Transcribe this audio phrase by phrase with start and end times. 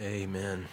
[0.00, 0.66] Amen.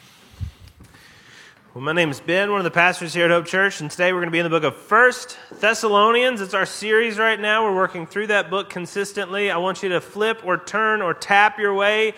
[1.74, 4.14] Well, my name is Ben, one of the pastors here at Hope Church, and today
[4.14, 6.40] we're going to be in the book of First Thessalonians.
[6.40, 7.66] It's our series right now.
[7.66, 9.52] We're working through that book consistently.
[9.52, 12.14] I want you to flip or turn or tap your way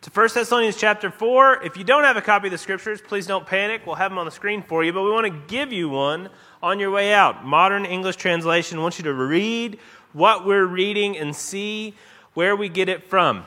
[0.00, 1.62] to First Thessalonians chapter 4.
[1.62, 3.86] If you don't have a copy of the scriptures, please don't panic.
[3.86, 6.28] We'll have them on the screen for you, but we want to give you one
[6.60, 7.46] on your way out.
[7.46, 8.78] Modern English translation.
[8.78, 9.78] I want you to read
[10.12, 11.94] what we're reading and see
[12.34, 13.44] where we get it from.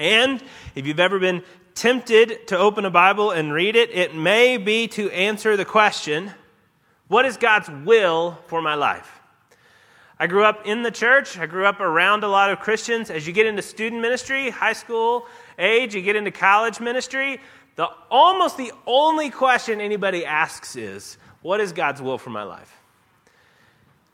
[0.00, 0.42] And
[0.74, 1.44] if you've ever been
[1.74, 6.32] tempted to open a Bible and read it, it may be to answer the question
[7.06, 9.20] what is God's will for my life?
[10.18, 11.38] I grew up in the church.
[11.38, 13.10] I grew up around a lot of Christians.
[13.10, 15.26] As you get into student ministry, high school
[15.58, 17.40] age, you get into college ministry,
[17.76, 22.74] the almost the only question anybody asks is, what is God's will for my life?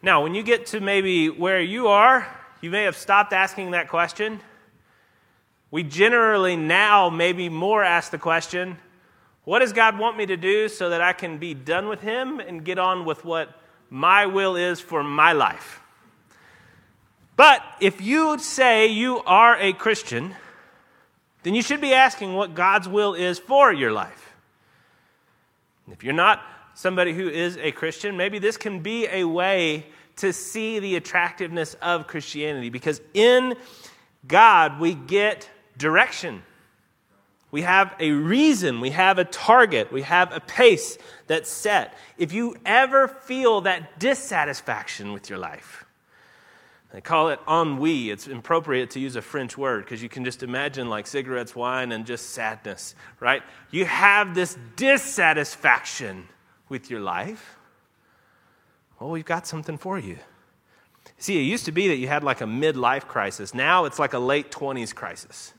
[0.00, 2.26] Now, when you get to maybe where you are,
[2.60, 4.40] you may have stopped asking that question
[5.70, 8.78] we generally now maybe more ask the question
[9.46, 12.40] what does God want me to do so that I can be done with Him
[12.40, 13.48] and get on with what
[13.88, 15.80] my will is for my life?
[17.36, 20.34] But if you say you are a Christian,
[21.44, 24.34] then you should be asking what God's will is for your life.
[25.92, 26.42] If you're not
[26.74, 29.86] somebody who is a Christian, maybe this can be a way
[30.16, 33.54] to see the attractiveness of Christianity because in
[34.26, 36.42] God we get direction.
[37.50, 41.94] We have a reason, we have a target, we have a pace that's set.
[42.18, 45.86] If you ever feel that dissatisfaction with your life,
[46.92, 48.10] they call it ennui.
[48.10, 51.92] It's appropriate to use a French word because you can just imagine like cigarettes, wine,
[51.92, 53.42] and just sadness, right?
[53.70, 56.28] You have this dissatisfaction
[56.68, 57.58] with your life.
[58.98, 60.18] Well, we've got something for you.
[61.18, 63.54] See, it used to be that you had like a midlife crisis.
[63.54, 65.52] Now it's like a late 20s crisis.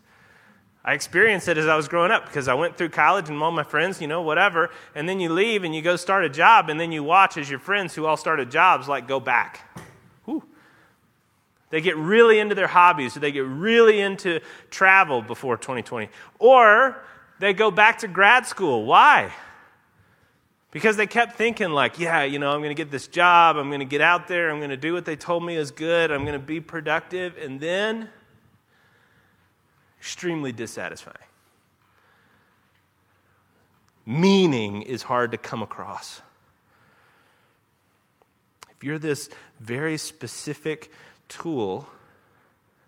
[0.87, 3.51] I experienced it as I was growing up because I went through college and all
[3.51, 4.69] my friends, you know, whatever.
[4.95, 7.49] And then you leave and you go start a job, and then you watch as
[7.49, 9.81] your friends who all started jobs like go back.
[10.23, 10.45] Whew.
[11.71, 14.39] They get really into their hobbies, or they get really into
[14.69, 16.07] travel before 2020.
[16.39, 17.03] Or
[17.39, 18.85] they go back to grad school.
[18.85, 19.33] Why?
[20.71, 23.67] Because they kept thinking, like, yeah, you know, I'm going to get this job, I'm
[23.67, 26.11] going to get out there, I'm going to do what they told me is good,
[26.11, 27.37] I'm going to be productive.
[27.37, 28.07] And then
[30.07, 31.17] extremely dissatisfying.
[34.05, 36.21] Meaning is hard to come across.
[38.69, 39.29] If you're this
[39.59, 40.93] very specific
[41.27, 41.89] tool,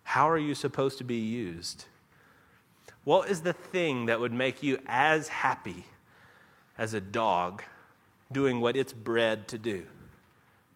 [0.03, 1.83] how are you supposed to be used?
[3.03, 5.83] What is the thing that would make you as happy
[6.77, 7.63] as a dog
[8.31, 9.85] doing what it's bred to do?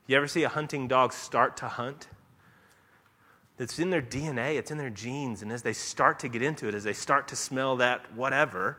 [0.07, 2.09] You ever see a hunting dog start to hunt?
[3.59, 5.41] It's in their DNA, it's in their genes.
[5.41, 8.77] And as they start to get into it, as they start to smell that whatever,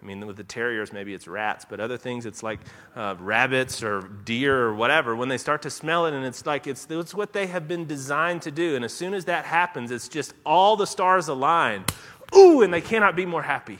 [0.00, 2.60] I mean, with the terriers, maybe it's rats, but other things, it's like
[2.94, 5.16] uh, rabbits or deer or whatever.
[5.16, 7.86] When they start to smell it, and it's like it's, it's what they have been
[7.86, 8.76] designed to do.
[8.76, 11.84] And as soon as that happens, it's just all the stars align.
[12.36, 13.78] Ooh, and they cannot be more happy.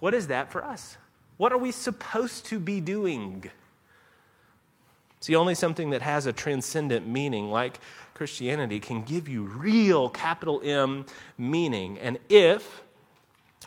[0.00, 0.98] What is that for us?
[1.38, 3.50] What are we supposed to be doing?
[5.24, 7.80] See, only something that has a transcendent meaning, like
[8.12, 11.06] Christianity can give you real capital M
[11.38, 11.98] meaning.
[11.98, 12.82] And if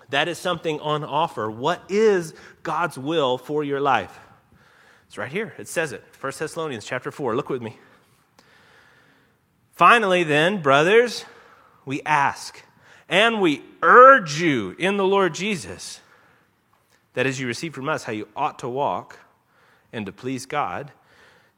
[0.10, 4.20] that is something on offer, what is God's will for your life?
[5.08, 5.56] It's right here.
[5.58, 6.04] It says it.
[6.20, 7.36] 1 Thessalonians chapter 4.
[7.36, 7.80] Look with me.
[9.72, 11.26] Finally, then, brothers,
[11.86, 12.62] we ask
[13.10, 16.02] and we urge you in the Lord Jesus
[17.16, 19.18] that as you receive from us how you ought to walk
[19.92, 20.92] and to please God,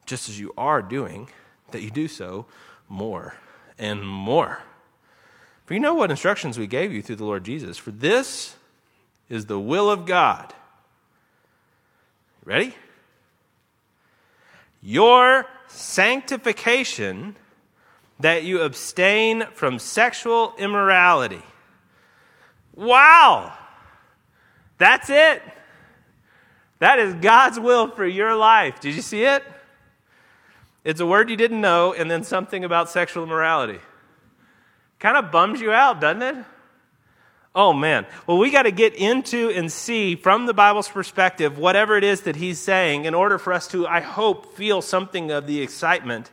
[0.09, 1.29] just as you are doing,
[1.71, 2.45] that you do so
[2.89, 3.35] more
[3.77, 4.59] and more.
[5.65, 7.77] For you know what instructions we gave you through the Lord Jesus.
[7.77, 8.55] For this
[9.29, 10.51] is the will of God.
[12.43, 12.73] Ready?
[14.81, 17.35] Your sanctification,
[18.19, 21.43] that you abstain from sexual immorality.
[22.75, 23.53] Wow!
[24.79, 25.43] That's it.
[26.79, 28.79] That is God's will for your life.
[28.79, 29.43] Did you see it?
[30.83, 33.79] It's a word you didn't know, and then something about sexual immorality.
[34.99, 36.45] Kind of bums you out, doesn't it?
[37.55, 38.05] Oh man.
[38.27, 42.21] Well, we got to get into and see from the Bible's perspective whatever it is
[42.21, 46.31] that he's saying in order for us to, I hope, feel something of the excitement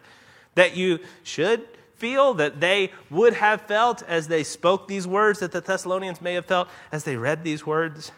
[0.55, 1.67] that you should
[1.97, 6.35] feel, that they would have felt as they spoke these words, that the Thessalonians may
[6.35, 8.13] have felt as they read these words.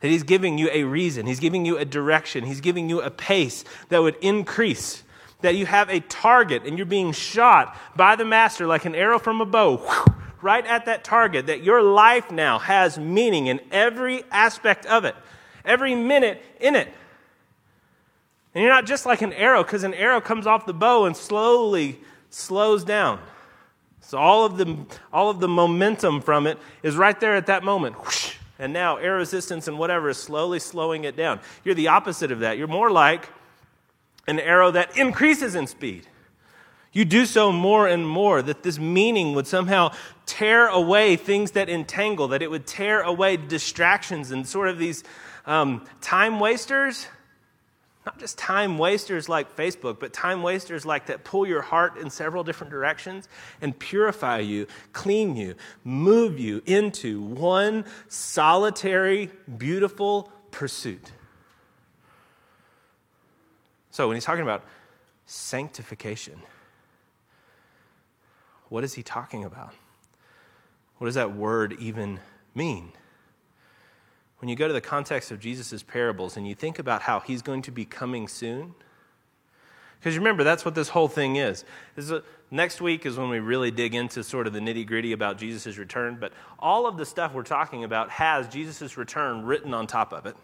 [0.00, 3.10] That he's giving you a reason, he's giving you a direction, he's giving you a
[3.10, 5.02] pace that would increase
[5.42, 9.18] that you have a target and you're being shot by the master like an arrow
[9.18, 9.84] from a bow
[10.42, 15.14] right at that target, that your life now has meaning in every aspect of it,
[15.64, 16.88] every minute in it.
[18.54, 21.16] And you're not just like an arrow, because an arrow comes off the bow and
[21.16, 22.00] slowly
[22.30, 23.20] slows down.
[24.00, 24.78] So all of the,
[25.12, 27.96] all of the momentum from it is right there at that moment.
[27.96, 31.40] Whoosh, and now air resistance and whatever is slowly slowing it down.
[31.64, 32.58] You're the opposite of that.
[32.58, 33.28] You're more like
[34.26, 36.06] an arrow that increases in speed.
[36.92, 39.92] You do so more and more, that this meaning would somehow
[40.26, 45.04] tear away things that entangle, that it would tear away distractions and sort of these
[45.46, 47.06] um, time wasters
[48.06, 52.08] not just time wasters like Facebook, but time wasters like that pull your heart in
[52.08, 53.28] several different directions
[53.60, 61.12] and purify you, clean you, move you into one solitary, beautiful pursuit.
[63.90, 64.64] So, when he's talking about
[65.26, 66.40] sanctification,
[68.68, 69.74] what is he talking about?
[70.98, 72.20] What does that word even
[72.54, 72.92] mean?
[74.40, 77.42] when you go to the context of Jesus' parables and you think about how he's
[77.42, 78.74] going to be coming soon,
[79.98, 81.64] because remember, that's what this whole thing is.
[81.94, 85.12] is a, next week is when we really dig into sort of the nitty gritty
[85.12, 89.74] about Jesus' return, but all of the stuff we're talking about has Jesus' return written
[89.74, 90.36] on top of it.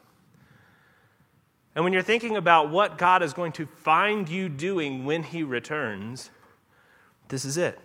[1.76, 5.42] And when you're thinking about what God is going to find you doing when he
[5.42, 6.30] returns,
[7.28, 7.78] this is it.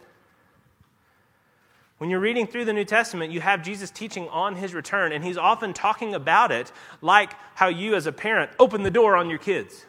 [1.98, 5.24] When you're reading through the New Testament, you have Jesus teaching on his return, and
[5.24, 6.72] he's often talking about it
[7.02, 9.86] like how you, as a parent, open the door on your kids.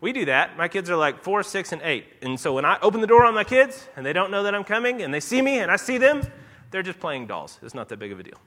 [0.00, 0.56] We do that.
[0.56, 2.06] My kids are like four, six, and eight.
[2.22, 4.54] And so when I open the door on my kids and they don't know that
[4.54, 6.22] I'm coming and they see me and I see them,
[6.70, 7.58] they're just playing dolls.
[7.62, 8.40] It's not that big of a deal.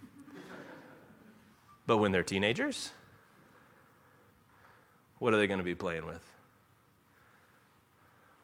[1.85, 2.91] But when they're teenagers,
[5.19, 6.23] what are they going to be playing with?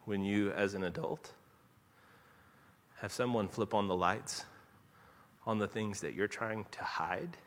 [0.06, 1.32] When you, as an adult,
[3.00, 4.46] have someone flip on the lights
[5.46, 7.38] on the things that you're trying to hide?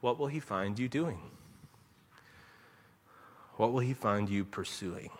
[0.00, 1.20] What will he find you doing?
[3.56, 5.10] What will he find you pursuing?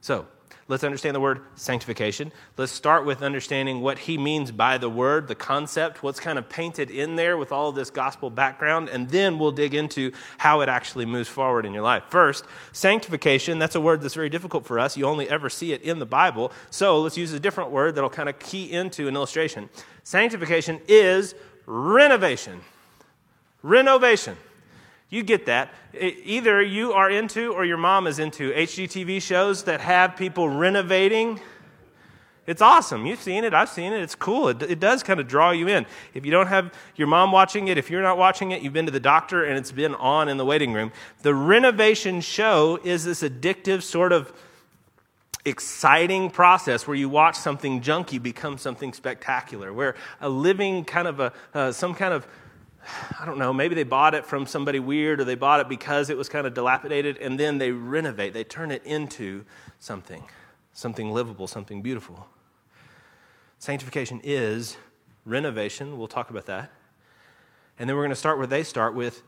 [0.00, 0.26] So,
[0.68, 2.32] let's understand the word sanctification.
[2.56, 6.48] Let's start with understanding what he means by the word, the concept, what's kind of
[6.48, 10.60] painted in there with all of this gospel background, and then we'll dig into how
[10.60, 12.04] it actually moves forward in your life.
[12.08, 14.96] First, sanctification, that's a word that's very difficult for us.
[14.96, 16.52] You only ever see it in the Bible.
[16.70, 19.68] So let's use a different word that'll kind of key into an illustration.
[20.04, 21.34] Sanctification is
[21.66, 22.60] renovation.
[23.62, 24.36] Renovation.
[25.12, 25.74] You get that.
[25.92, 31.38] Either you are into or your mom is into HGTV shows that have people renovating.
[32.46, 33.04] It's awesome.
[33.04, 33.52] You've seen it.
[33.52, 34.00] I've seen it.
[34.00, 34.48] It's cool.
[34.48, 35.84] It, it does kind of draw you in.
[36.14, 38.86] If you don't have your mom watching it, if you're not watching it, you've been
[38.86, 40.92] to the doctor and it's been on in the waiting room.
[41.20, 44.32] The renovation show is this addictive sort of
[45.44, 51.20] exciting process where you watch something junky become something spectacular, where a living kind of
[51.20, 52.26] a, uh, some kind of
[53.20, 56.10] I don't know, maybe they bought it from somebody weird or they bought it because
[56.10, 59.44] it was kind of dilapidated and then they renovate, they turn it into
[59.78, 60.24] something,
[60.72, 62.26] something livable, something beautiful.
[63.58, 64.76] Sanctification is
[65.24, 65.96] renovation.
[65.96, 66.72] We'll talk about that.
[67.78, 69.22] And then we're going to start where they start with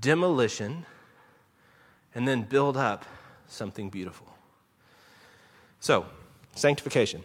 [0.00, 0.86] demolition
[2.14, 3.04] and then build up
[3.46, 4.26] something beautiful.
[5.80, 6.06] So,
[6.54, 7.24] sanctification.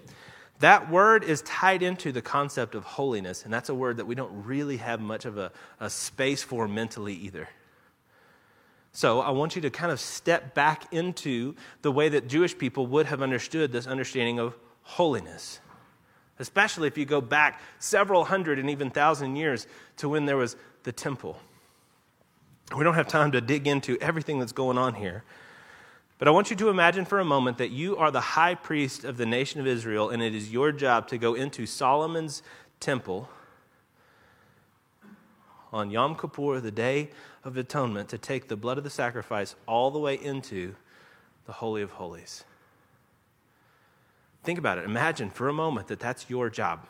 [0.59, 4.15] That word is tied into the concept of holiness, and that's a word that we
[4.15, 7.47] don't really have much of a, a space for mentally either.
[8.91, 12.87] So I want you to kind of step back into the way that Jewish people
[12.87, 15.59] would have understood this understanding of holiness,
[16.39, 19.67] especially if you go back several hundred and even thousand years
[19.97, 21.39] to when there was the temple.
[22.75, 25.23] We don't have time to dig into everything that's going on here,
[26.19, 29.05] but I want you to imagine for a moment that you are the high priest
[29.05, 32.43] of the nation of Israel, and it is your job to go into Solomon's
[32.81, 33.29] temple
[35.71, 37.09] on Yom Kippur, the day
[37.45, 40.75] of atonement, to take the blood of the sacrifice all the way into
[41.45, 42.43] the Holy of Holies.
[44.43, 44.83] Think about it.
[44.83, 46.85] Imagine for a moment that that's your job.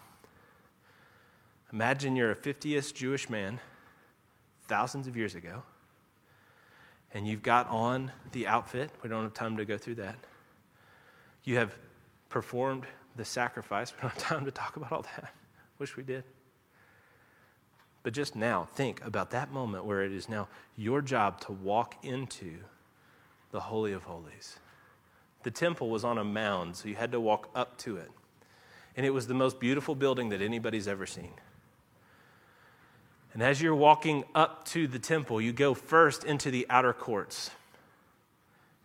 [1.71, 3.59] Imagine you're a 50th Jewish man
[4.67, 5.61] thousands of years ago
[7.13, 8.91] and you've got on the outfit.
[9.03, 10.15] We don't have time to go through that.
[11.43, 11.75] You have
[12.29, 12.85] performed
[13.15, 13.91] the sacrifice.
[13.95, 15.33] We don't have time to talk about all that.
[15.79, 16.23] Wish we did.
[18.03, 20.47] But just now, think about that moment where it is now
[20.77, 22.59] your job to walk into
[23.51, 24.59] the Holy of Holies.
[25.43, 28.11] The temple was on a mound, so you had to walk up to it.
[28.95, 31.33] And it was the most beautiful building that anybody's ever seen.
[33.33, 37.51] And as you're walking up to the temple, you go first into the outer courts.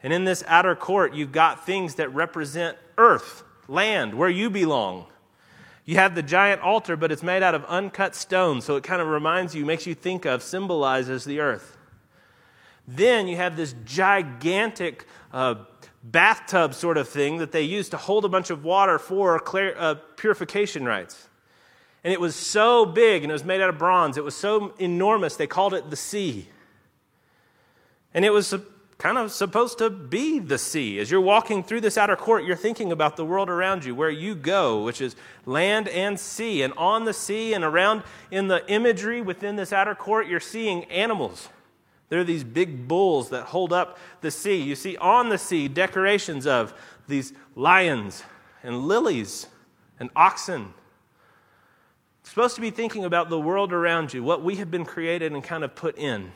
[0.02, 5.06] And in this outer court, you've got things that represent earth, land, where you belong.
[5.86, 9.00] You have the giant altar, but it's made out of uncut stone, so it kind
[9.00, 11.76] of reminds you, makes you think of, symbolizes the earth.
[12.86, 15.56] Then you have this gigantic uh,
[16.02, 19.74] bathtub sort of thing that they use to hold a bunch of water for clar-
[19.76, 21.28] uh, purification rites.
[22.04, 24.16] And it was so big and it was made out of bronze.
[24.18, 26.48] It was so enormous, they called it the sea.
[28.12, 28.54] And it was
[28.98, 31.00] kind of supposed to be the sea.
[31.00, 34.10] As you're walking through this outer court, you're thinking about the world around you, where
[34.10, 36.62] you go, which is land and sea.
[36.62, 40.84] And on the sea and around in the imagery within this outer court, you're seeing
[40.84, 41.48] animals.
[42.08, 44.62] There are these big bulls that hold up the sea.
[44.62, 46.72] You see on the sea decorations of
[47.08, 48.22] these lions
[48.62, 49.48] and lilies
[49.98, 50.72] and oxen.
[52.24, 55.44] Supposed to be thinking about the world around you, what we have been created and
[55.44, 56.32] kind of put in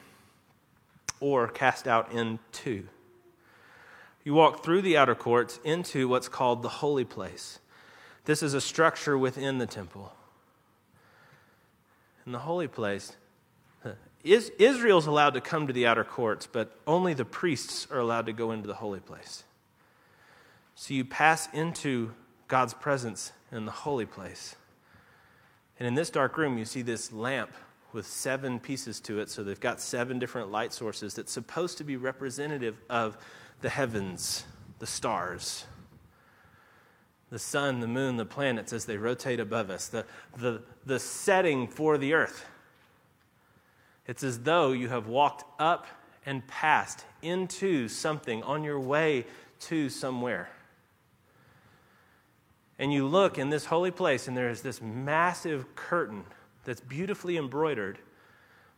[1.18, 2.86] or cast out into.
[4.22, 7.58] You walk through the outer courts into what's called the holy place.
[8.26, 10.12] This is a structure within the temple.
[12.26, 13.16] In the holy place,
[14.22, 18.26] is, Israel's allowed to come to the outer courts, but only the priests are allowed
[18.26, 19.44] to go into the holy place.
[20.74, 22.12] So you pass into
[22.46, 24.56] God's presence in the holy place.
[25.78, 27.50] And in this dark room, you see this lamp
[27.92, 29.30] with seven pieces to it.
[29.30, 33.16] So they've got seven different light sources that's supposed to be representative of
[33.60, 34.44] the heavens,
[34.78, 35.64] the stars,
[37.30, 40.04] the sun, the moon, the planets as they rotate above us, the,
[40.36, 42.44] the, the setting for the earth.
[44.06, 45.86] It's as though you have walked up
[46.24, 49.26] and passed into something on your way
[49.60, 50.48] to somewhere.
[52.78, 56.24] And you look in this holy place, and there is this massive curtain
[56.64, 57.98] that's beautifully embroidered,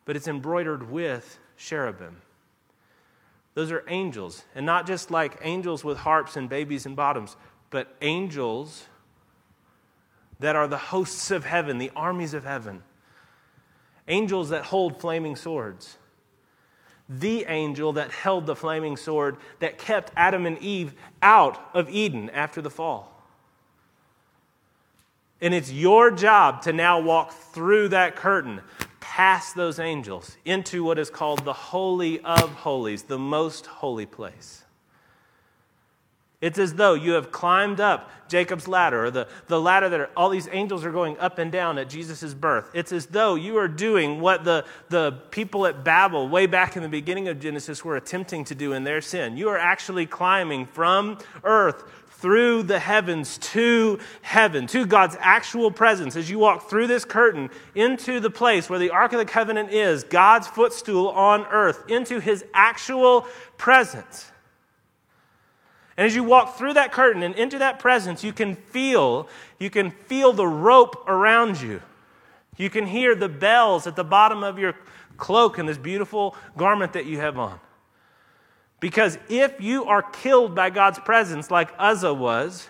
[0.05, 2.23] but it's embroidered with cherubim.
[3.55, 7.37] Those are angels, and not just like angels with harps and babies and bottoms,
[7.69, 8.87] but angels
[10.39, 12.83] that are the hosts of heaven, the armies of heaven.
[14.09, 15.99] Angels that hold flaming swords.
[17.09, 22.31] The angel that held the flaming sword that kept Adam and Eve out of Eden
[22.31, 23.20] after the fall.
[25.41, 28.61] And it's your job to now walk through that curtain,
[29.01, 34.65] past those angels, into what is called the Holy of Holies, the most holy place.
[36.41, 40.11] It's as though you have climbed up Jacob's ladder, or the, the ladder that are,
[40.17, 42.71] all these angels are going up and down at Jesus' birth.
[42.73, 46.83] It's as though you are doing what the, the people at Babel, way back in
[46.83, 49.37] the beginning of Genesis, were attempting to do in their sin.
[49.37, 51.85] You are actually climbing from earth
[52.21, 56.17] through the heavens to heaven, to God's actual presence.
[56.17, 59.71] As you walk through this curtain into the place where the Ark of the Covenant
[59.71, 64.31] is, God's footstool on earth, into his actual presence.
[65.97, 69.71] And as you walk through that curtain and into that presence, you can feel, you
[69.71, 71.83] can feel the rope around you.
[72.57, 74.75] You can hear the bells at the bottom of your
[75.17, 77.61] cloak and this beautiful garment that you have on.
[78.81, 82.69] Because if you are killed by God's presence, like Uzzah was,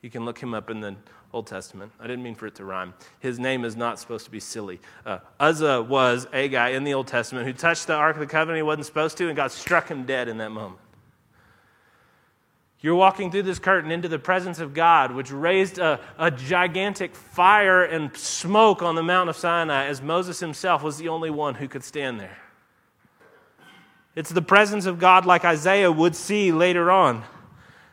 [0.00, 0.94] you can look him up in the
[1.32, 1.90] Old Testament.
[1.98, 2.94] I didn't mean for it to rhyme.
[3.18, 4.78] His name is not supposed to be silly.
[5.04, 8.26] Uh, Uzzah was a guy in the Old Testament who touched the Ark of the
[8.26, 10.80] Covenant he wasn't supposed to, and God struck him dead in that moment.
[12.80, 17.16] You're walking through this curtain into the presence of God, which raised a, a gigantic
[17.16, 21.54] fire and smoke on the Mount of Sinai, as Moses himself was the only one
[21.54, 22.36] who could stand there.
[24.14, 27.24] It's the presence of God like Isaiah would see later on.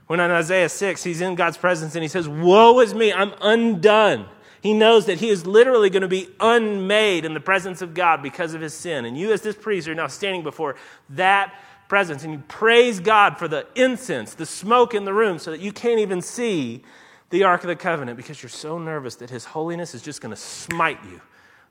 [0.07, 3.33] When in Isaiah 6, he's in God's presence and he says, Woe is me, I'm
[3.41, 4.27] undone.
[4.61, 8.21] He knows that he is literally going to be unmade in the presence of God
[8.21, 9.05] because of his sin.
[9.05, 10.75] And you, as this priest, are now standing before
[11.09, 11.55] that
[11.87, 12.23] presence.
[12.23, 15.71] And you praise God for the incense, the smoke in the room, so that you
[15.71, 16.83] can't even see
[17.31, 20.29] the Ark of the Covenant because you're so nervous that his holiness is just going
[20.29, 21.21] to smite you,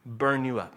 [0.05, 0.75] burn you up.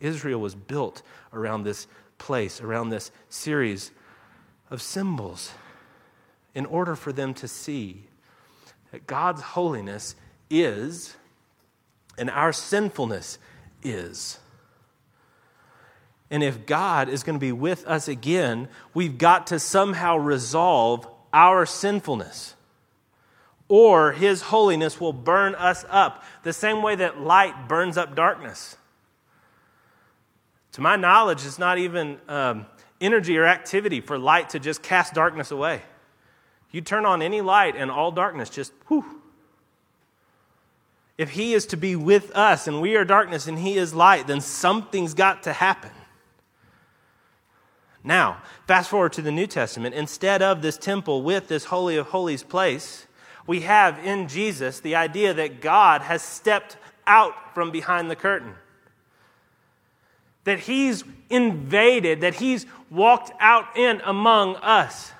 [0.00, 1.02] Israel was built
[1.32, 1.86] around this
[2.18, 3.90] place, around this series
[4.70, 5.52] of symbols,
[6.54, 8.04] in order for them to see
[8.92, 10.14] that God's holiness
[10.48, 11.16] is
[12.18, 13.38] and our sinfulness
[13.82, 14.38] is.
[16.30, 21.08] And if God is going to be with us again, we've got to somehow resolve
[21.32, 22.54] our sinfulness.
[23.68, 28.76] Or his holiness will burn us up, the same way that light burns up darkness.
[30.72, 32.66] To my knowledge, it's not even um,
[33.00, 35.82] energy or activity for light to just cast darkness away.
[36.70, 39.04] You turn on any light and all darkness just whew.
[41.18, 44.26] If He is to be with us and we are darkness and He is light,
[44.26, 45.90] then something's got to happen.
[48.02, 49.94] Now, fast forward to the New Testament.
[49.94, 53.06] Instead of this temple with this Holy of Holies place,
[53.46, 58.54] we have in Jesus the idea that God has stepped out from behind the curtain.
[60.44, 65.12] That he's invaded, that he's walked out in among us.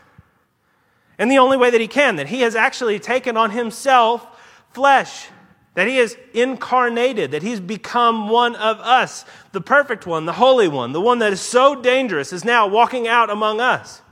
[1.18, 4.26] And the only way that he can, that he has actually taken on himself
[4.72, 5.28] flesh
[5.74, 9.24] that he is incarnated, that he's become one of us.
[9.52, 13.06] The perfect one, the holy one, the one that is so dangerous, is now walking
[13.06, 14.02] out among us.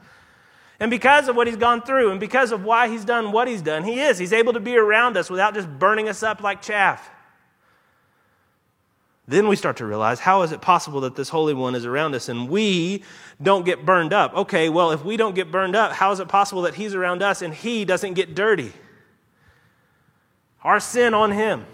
[0.80, 3.62] And because of what he's gone through and because of why he's done what he's
[3.62, 4.18] done, he is.
[4.18, 7.10] He's able to be around us without just burning us up like chaff.
[9.28, 12.14] Then we start to realize how is it possible that this Holy One is around
[12.14, 13.04] us and we
[13.40, 14.34] don't get burned up?
[14.34, 17.22] Okay, well, if we don't get burned up, how is it possible that He's around
[17.22, 18.72] us and He doesn't get dirty?
[20.62, 21.64] our sin on him.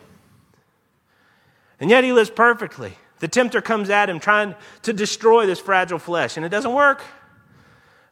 [1.81, 2.97] And yet he lives perfectly.
[3.19, 7.03] The tempter comes at him trying to destroy this fragile flesh, and it doesn't work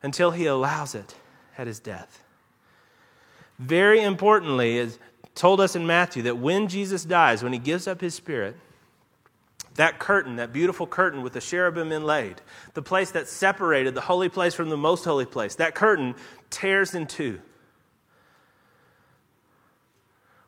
[0.03, 1.15] until he allows it
[1.57, 2.23] at his death.
[3.59, 4.99] Very importantly, is
[5.35, 8.57] told us in Matthew that when Jesus dies, when he gives up his spirit,
[9.77, 12.41] that curtain, that beautiful curtain with the cherubim inlaid,
[12.75, 16.15] the place that separated the holy place from the most holy place, that curtain
[16.51, 17.41] tears in two.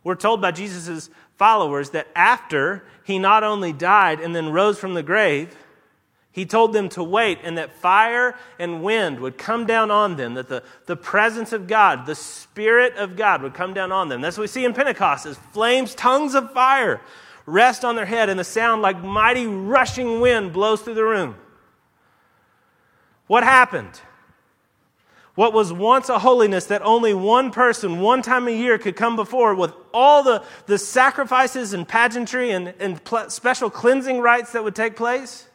[0.02, 4.94] We're told by Jesus' followers that after he not only died and then rose from
[4.94, 5.56] the grave,
[6.30, 10.34] he told them to wait and that fire and wind would come down on them,
[10.34, 14.20] that the, the presence of God, the Spirit of God would come down on them.
[14.20, 17.00] That's what we see in Pentecost as flames, tongues of fire
[17.46, 21.36] rest on their head and the sound like mighty rushing wind blows through the room.
[23.26, 24.00] What happened?
[25.34, 29.16] what was once a holiness that only one person, one time a year, could come
[29.16, 34.62] before with all the, the sacrifices and pageantry and, and pl- special cleansing rites that
[34.62, 35.48] would take place,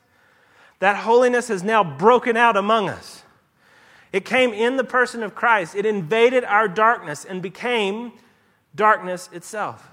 [0.79, 3.24] that holiness has now broken out among us.
[4.12, 8.13] It came in the person of Christ, it invaded our darkness and became
[8.75, 9.89] darkness itself.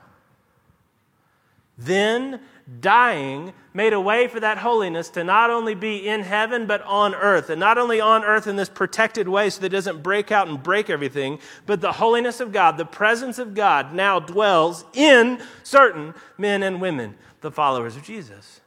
[1.78, 2.40] Then
[2.80, 7.14] dying made a way for that holiness to not only be in heaven, but on
[7.14, 7.50] earth.
[7.50, 10.48] And not only on earth in this protected way so that it doesn't break out
[10.48, 15.40] and break everything, but the holiness of God, the presence of God now dwells in
[15.62, 18.60] certain men and women, the followers of Jesus.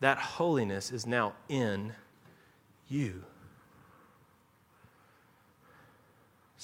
[0.00, 1.92] That holiness is now in
[2.88, 3.22] you.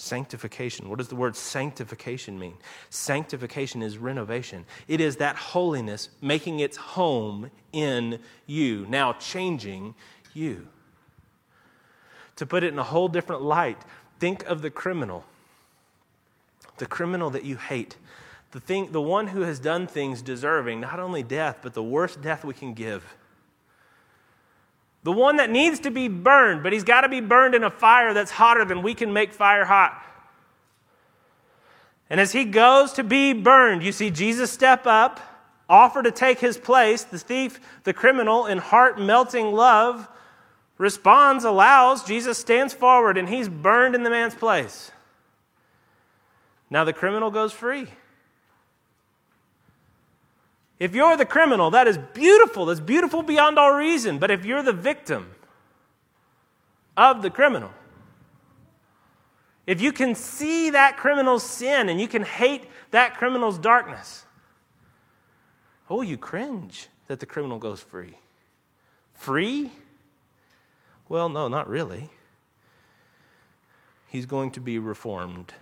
[0.00, 0.88] Sanctification.
[0.88, 2.54] What does the word sanctification mean?
[2.88, 4.64] Sanctification is renovation.
[4.88, 9.94] It is that holiness making its home in you, now changing
[10.32, 10.68] you.
[12.36, 13.76] To put it in a whole different light,
[14.18, 15.26] think of the criminal.
[16.78, 17.98] The criminal that you hate.
[18.52, 22.22] The, thing, the one who has done things deserving not only death, but the worst
[22.22, 23.04] death we can give
[25.02, 27.70] the one that needs to be burned, but he's got to be burned in a
[27.70, 30.04] fire that's hotter than we can make fire hot.
[32.10, 35.20] And as he goes to be burned, you see Jesus step up,
[35.68, 37.04] offer to take his place.
[37.04, 40.08] The thief, the criminal, in heart melting love,
[40.76, 42.02] responds, allows.
[42.04, 44.90] Jesus stands forward, and he's burned in the man's place.
[46.68, 47.86] Now the criminal goes free.
[50.80, 52.64] If you're the criminal, that is beautiful.
[52.64, 54.18] That's beautiful beyond all reason.
[54.18, 55.32] But if you're the victim
[56.96, 57.70] of the criminal,
[59.66, 64.24] if you can see that criminal's sin and you can hate that criminal's darkness,
[65.90, 68.16] oh, you cringe that the criminal goes free.
[69.12, 69.70] Free?
[71.10, 72.08] Well, no, not really.
[74.08, 75.52] He's going to be reformed.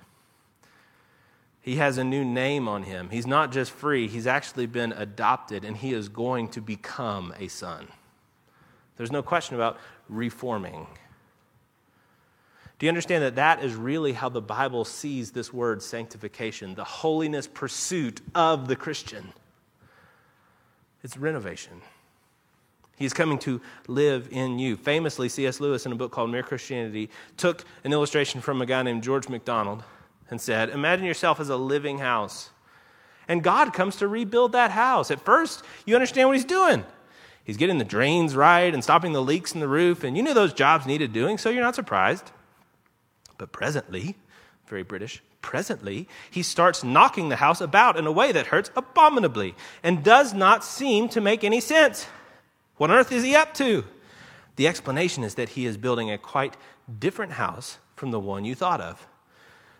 [1.68, 3.10] He has a new name on him.
[3.10, 7.48] He's not just free, he's actually been adopted, and he is going to become a
[7.48, 7.88] son.
[8.96, 9.78] There's no question about
[10.08, 10.86] reforming.
[12.78, 16.84] Do you understand that that is really how the Bible sees this word sanctification, the
[16.84, 19.34] holiness pursuit of the Christian?
[21.04, 21.82] It's renovation.
[22.96, 24.78] He's coming to live in you.
[24.78, 25.60] Famously, C.S.
[25.60, 29.28] Lewis, in a book called Mere Christianity, took an illustration from a guy named George
[29.28, 29.84] MacDonald
[30.30, 32.50] and said, Imagine yourself as a living house.
[33.26, 35.10] And God comes to rebuild that house.
[35.10, 36.84] At first, you understand what He's doing.
[37.44, 40.34] He's getting the drains right and stopping the leaks in the roof, and you knew
[40.34, 42.30] those jobs needed doing, so you're not surprised.
[43.38, 44.16] But presently,
[44.66, 49.54] very British, presently, he starts knocking the house about in a way that hurts abominably
[49.82, 52.06] and does not seem to make any sense.
[52.76, 53.84] What on earth is he up to?
[54.56, 56.56] The explanation is that he is building a quite
[56.98, 59.06] different house from the one you thought of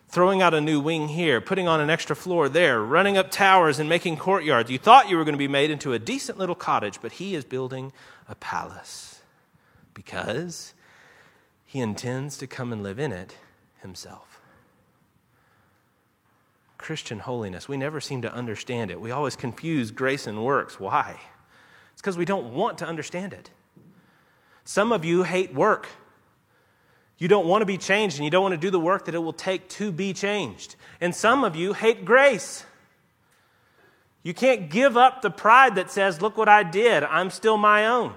[0.09, 3.79] throwing out a new wing here, putting on an extra floor there, running up towers
[3.79, 4.69] and making courtyards.
[4.69, 7.35] You thought you were going to be made into a decent little cottage, but he
[7.35, 7.93] is building
[8.27, 9.21] a palace.
[9.93, 10.73] Because
[11.65, 13.37] he intends to come and live in it
[13.81, 14.41] himself.
[16.79, 18.99] Christian holiness, we never seem to understand it.
[18.99, 20.79] We always confuse grace and works.
[20.79, 21.19] Why?
[21.93, 23.51] It's because we don't want to understand it.
[24.63, 25.87] Some of you hate work.
[27.19, 29.13] You don't want to be changed and you don't want to do the work that
[29.13, 30.77] it will take to be changed.
[31.01, 32.65] And some of you hate grace.
[34.23, 37.87] You can't give up the pride that says, Look what I did, I'm still my
[37.87, 38.13] own.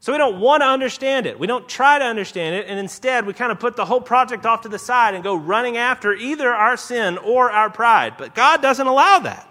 [0.00, 1.38] So we don't want to understand it.
[1.38, 4.44] We don't try to understand it, and instead we kind of put the whole project
[4.44, 8.14] off to the side and go running after either our sin or our pride.
[8.18, 9.48] But God doesn't allow that.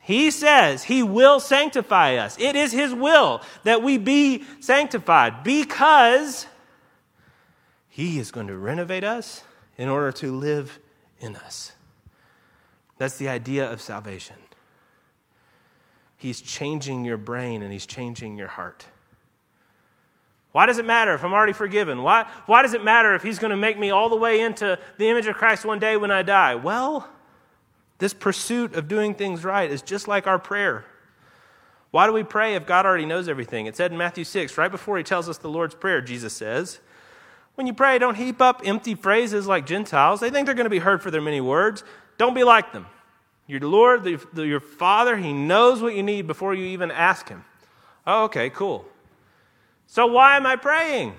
[0.00, 2.36] He says He will sanctify us.
[2.40, 6.46] It is His will that we be sanctified because
[7.90, 9.42] He is going to renovate us
[9.76, 10.78] in order to live
[11.18, 11.72] in us.
[12.96, 14.36] That's the idea of salvation.
[16.16, 18.86] He's changing your brain and He's changing your heart.
[20.52, 22.02] Why does it matter if I'm already forgiven?
[22.02, 24.78] Why, why does it matter if He's going to make me all the way into
[24.98, 26.54] the image of Christ one day when I die?
[26.54, 27.08] Well,
[27.98, 30.84] this pursuit of doing things right is just like our prayer.
[31.90, 33.66] Why do we pray if God already knows everything?
[33.66, 36.80] It said in Matthew 6, right before He tells us the Lord's Prayer, Jesus says,
[37.54, 40.20] When you pray, don't heap up empty phrases like Gentiles.
[40.20, 41.84] They think they're going to be heard for their many words.
[42.16, 42.86] Don't be like them.
[43.46, 47.28] Your Lord, the, the, your Father, He knows what you need before you even ask
[47.28, 47.44] Him.
[48.06, 48.86] Oh, okay, cool.
[49.86, 51.14] So why am I praying?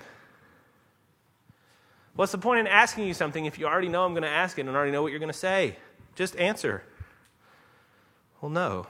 [2.14, 4.58] What's the point in asking you something if you already know I'm going to ask
[4.58, 5.76] it and already know what you're going to say?
[6.14, 6.82] Just answer.
[8.40, 8.86] Well, no.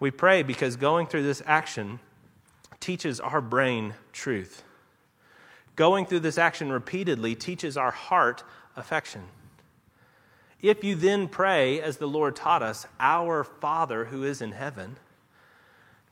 [0.00, 2.00] We pray because going through this action
[2.80, 4.64] teaches our brain truth.
[5.76, 8.44] Going through this action repeatedly teaches our heart
[8.76, 9.22] affection.
[10.60, 14.96] If you then pray, as the Lord taught us, Our Father who is in heaven,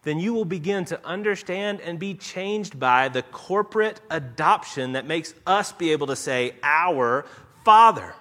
[0.03, 5.35] then you will begin to understand and be changed by the corporate adoption that makes
[5.46, 7.27] us be able to say, Our
[7.64, 8.14] Father.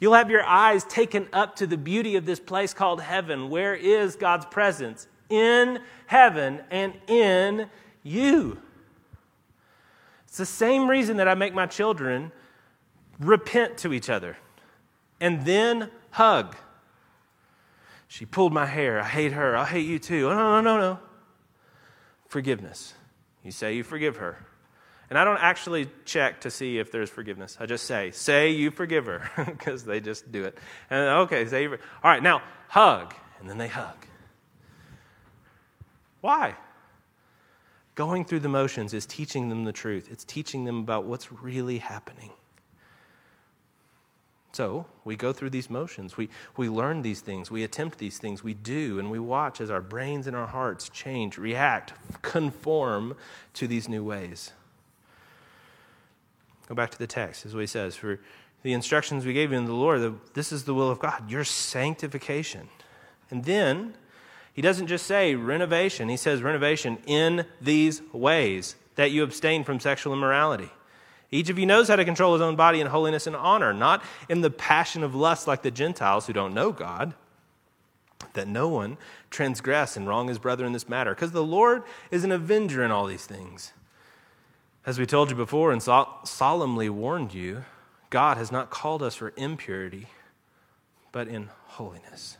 [0.00, 3.50] You'll have your eyes taken up to the beauty of this place called heaven.
[3.50, 5.06] Where is God's presence?
[5.28, 7.68] In heaven and in
[8.02, 8.56] you.
[10.30, 12.30] It's the same reason that I make my children
[13.18, 14.36] repent to each other
[15.20, 16.54] and then hug.
[18.06, 19.00] She pulled my hair.
[19.00, 19.56] I hate her.
[19.56, 20.28] I hate you too.
[20.28, 20.98] Oh, no, no, no, no.
[22.28, 22.94] Forgiveness.
[23.42, 24.46] You say you forgive her.
[25.08, 27.56] And I don't actually check to see if there's forgiveness.
[27.58, 30.56] I just say, say you forgive her, because they just do it.
[30.90, 33.14] And okay, say, all right, now hug.
[33.40, 33.96] And then they hug.
[36.20, 36.54] Why?
[38.00, 41.76] Going through the motions is teaching them the truth, it's teaching them about what's really
[41.76, 42.30] happening.
[44.52, 46.16] So we go through these motions.
[46.16, 47.50] We, we learn these things.
[47.50, 48.42] We attempt these things.
[48.42, 48.98] We do.
[48.98, 53.16] And we watch as our brains and our hearts change, react, conform
[53.52, 54.52] to these new ways.
[56.68, 57.44] Go back to the text.
[57.44, 57.96] Is what he says.
[57.96, 58.18] For
[58.62, 61.44] the instructions we gave you in the Lord, this is the will of God, your
[61.44, 62.70] sanctification.
[63.30, 63.92] And then
[64.60, 69.80] he doesn't just say renovation, he says renovation in these ways that you abstain from
[69.80, 70.68] sexual immorality.
[71.30, 74.04] Each of you knows how to control his own body in holiness and honor, not
[74.28, 77.14] in the passion of lust like the Gentiles who don't know God,
[78.34, 78.98] that no one
[79.30, 82.90] transgress and wrong his brother in this matter, because the Lord is an avenger in
[82.90, 83.72] all these things.
[84.84, 87.64] As we told you before and solemnly warned you,
[88.10, 90.08] God has not called us for impurity,
[91.12, 92.36] but in holiness.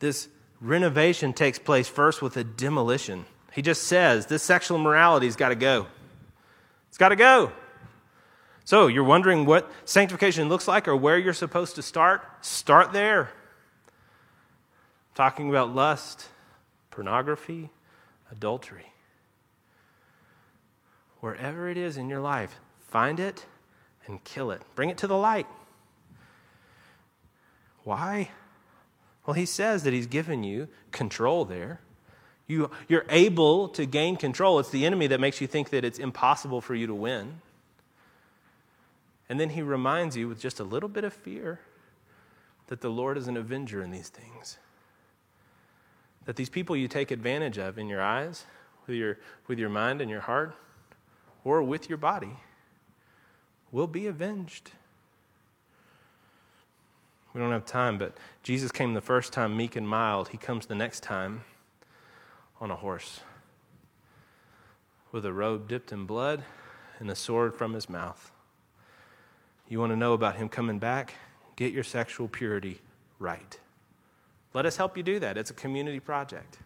[0.00, 0.28] This
[0.60, 3.26] renovation takes place first with a demolition.
[3.52, 5.86] He just says this sexual immorality's got to go.
[6.88, 7.52] It's got to go.
[8.64, 12.22] So, you're wondering what sanctification looks like or where you're supposed to start?
[12.44, 13.30] Start there.
[15.14, 16.28] Talking about lust,
[16.90, 17.70] pornography,
[18.30, 18.92] adultery.
[21.20, 23.46] Wherever it is in your life, find it
[24.06, 24.62] and kill it.
[24.74, 25.46] Bring it to the light.
[27.84, 28.30] Why?
[29.26, 31.80] Well, he says that he's given you control there.
[32.46, 34.60] You, you're able to gain control.
[34.60, 37.40] It's the enemy that makes you think that it's impossible for you to win.
[39.28, 41.58] And then he reminds you with just a little bit of fear
[42.68, 44.58] that the Lord is an avenger in these things.
[46.24, 48.44] That these people you take advantage of in your eyes,
[48.86, 50.54] with your, with your mind and your heart,
[51.44, 52.36] or with your body,
[53.72, 54.70] will be avenged.
[57.36, 60.28] We don't have time, but Jesus came the first time meek and mild.
[60.28, 61.42] He comes the next time
[62.62, 63.20] on a horse
[65.12, 66.44] with a robe dipped in blood
[66.98, 68.32] and a sword from his mouth.
[69.68, 71.12] You want to know about him coming back?
[71.56, 72.80] Get your sexual purity
[73.18, 73.60] right.
[74.54, 75.36] Let us help you do that.
[75.36, 76.56] It's a community project.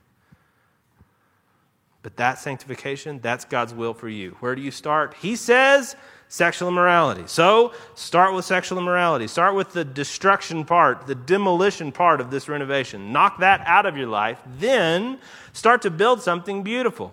[2.05, 4.37] But that sanctification, that's God's will for you.
[4.39, 5.15] Where do you start?
[5.21, 5.97] He says
[6.31, 7.25] sexual immorality.
[7.27, 9.27] So start with sexual immorality.
[9.27, 13.12] Start with the destruction part, the demolition part of this renovation.
[13.12, 14.40] Knock that out of your life.
[14.59, 15.19] Then
[15.53, 17.12] start to build something beautiful.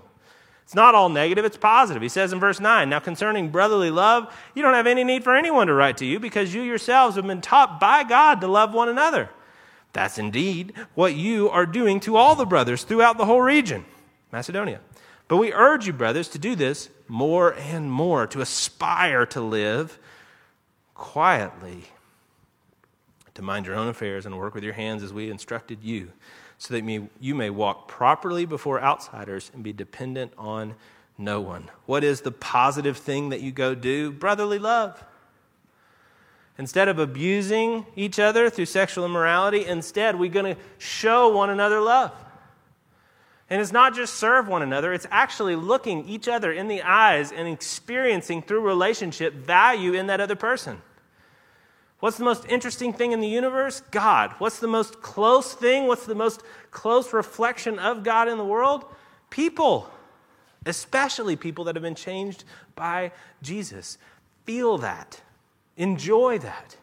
[0.64, 2.04] It's not all negative, it's positive.
[2.04, 5.36] He says in verse 9, Now concerning brotherly love, you don't have any need for
[5.36, 8.74] anyone to write to you because you yourselves have been taught by God to love
[8.74, 9.30] one another.
[9.94, 13.84] That's indeed what you are doing to all the brothers throughout the whole region,
[14.32, 14.82] Macedonia.
[15.28, 20.00] But we urge you, brothers, to do this more and more, to aspire to live
[20.94, 21.84] quietly,
[23.34, 26.12] to mind your own affairs and work with your hands as we instructed you
[26.58, 30.76] so that you may walk properly before outsiders and be dependent on
[31.18, 31.70] no one.
[31.86, 34.12] What is the positive thing that you go do?
[34.12, 35.04] Brotherly love.
[36.58, 41.80] Instead of abusing each other through sexual immorality, instead we're going to show one another
[41.80, 42.12] love.
[43.50, 47.32] And it's not just serve one another, it's actually looking each other in the eyes
[47.32, 50.82] and experiencing through relationship value in that other person.
[52.00, 53.82] What's the most interesting thing in the universe?
[53.90, 54.34] God.
[54.38, 55.88] What's the most close thing?
[55.88, 58.86] What's the most close reflection of God in the world?
[59.30, 59.90] People,
[60.66, 62.44] especially people that have been changed
[62.76, 63.98] by Jesus.
[64.46, 65.22] Feel that,
[65.76, 66.78] enjoy that.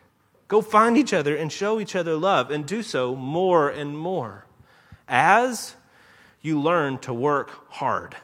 [0.48, 4.46] Go find each other and show each other love, and do so more and more
[5.08, 5.76] as
[6.44, 8.14] you learn to work hard.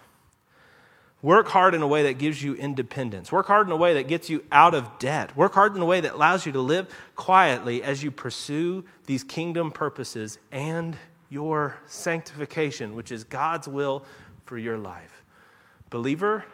[1.22, 3.32] Work hard in a way that gives you independence.
[3.32, 5.34] Work hard in a way that gets you out of debt.
[5.36, 9.24] Work hard in a way that allows you to live quietly as you pursue these
[9.24, 10.96] kingdom purposes and
[11.30, 14.04] your sanctification, which is God's will
[14.44, 15.24] for your life.
[15.88, 16.44] Believer,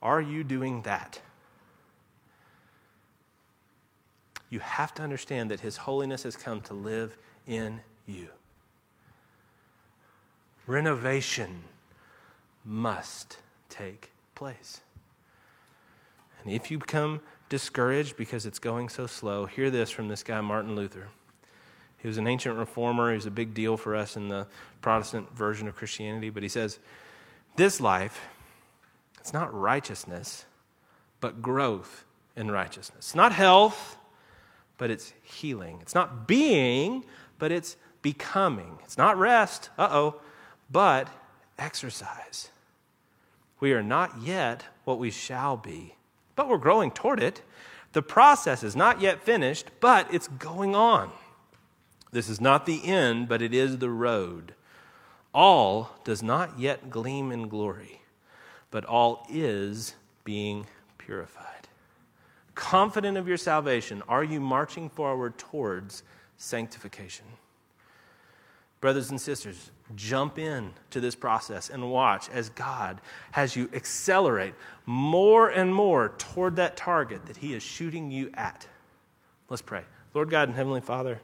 [0.00, 1.20] are you doing that?
[4.50, 8.28] You have to understand that His holiness has come to live in you.
[10.70, 11.64] Renovation
[12.64, 14.82] must take place.
[16.40, 20.40] And if you become discouraged because it's going so slow, hear this from this guy,
[20.40, 21.08] Martin Luther.
[21.98, 23.10] He was an ancient reformer.
[23.10, 24.46] He was a big deal for us in the
[24.80, 26.30] Protestant version of Christianity.
[26.30, 26.78] But he says,
[27.56, 28.28] This life,
[29.18, 30.44] it's not righteousness,
[31.20, 32.04] but growth
[32.36, 33.06] in righteousness.
[33.06, 33.98] It's not health,
[34.78, 35.80] but it's healing.
[35.82, 37.04] It's not being,
[37.40, 38.78] but it's becoming.
[38.84, 40.20] It's not rest, uh oh,
[40.70, 41.08] but
[41.58, 42.50] exercise.
[43.60, 45.94] We are not yet what we shall be,
[46.36, 47.42] but we're growing toward it.
[47.92, 51.10] The process is not yet finished, but it's going on.
[52.12, 54.54] This is not the end, but it is the road.
[55.32, 58.02] All does not yet gleam in glory,
[58.70, 60.66] but all is being
[60.98, 61.46] purified.
[62.54, 66.02] Confident of your salvation, are you marching forward towards
[66.36, 67.26] sanctification?
[68.80, 73.00] Brothers and sisters, jump in to this process and watch as God
[73.32, 74.54] has you accelerate
[74.86, 78.66] more and more toward that target that He is shooting you at.
[79.50, 79.82] Let's pray.
[80.14, 81.20] Lord God and Heavenly Father,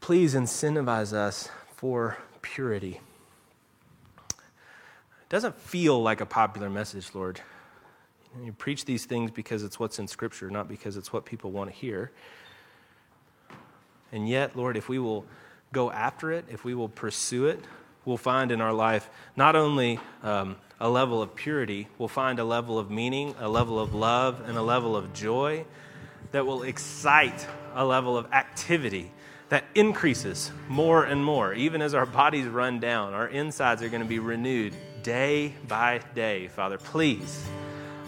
[0.00, 3.00] please incentivize us for purity.
[4.28, 7.40] It doesn't feel like a popular message, Lord.
[8.42, 11.70] You preach these things because it's what's in Scripture, not because it's what people want
[11.70, 12.10] to hear.
[14.12, 15.24] And yet, Lord, if we will
[15.72, 17.60] go after it, if we will pursue it,
[18.04, 22.44] we'll find in our life not only um, a level of purity, we'll find a
[22.44, 25.64] level of meaning, a level of love, and a level of joy
[26.32, 29.10] that will excite a level of activity
[29.48, 31.54] that increases more and more.
[31.54, 36.00] Even as our bodies run down, our insides are going to be renewed day by
[36.14, 36.48] day.
[36.48, 37.44] Father, please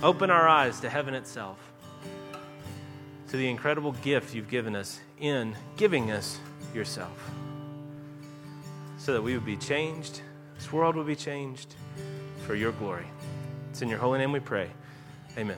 [0.03, 1.59] open our eyes to heaven itself,
[3.29, 6.39] to the incredible gift you've given us in giving us
[6.75, 7.31] yourself
[9.09, 10.21] so that we would be changed,
[10.55, 11.77] this world will be changed
[12.47, 13.07] for your glory.
[13.71, 14.69] It's in your holy name we pray.
[15.39, 15.57] Amen.